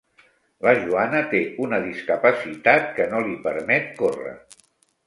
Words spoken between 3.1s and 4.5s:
no li permet córrer.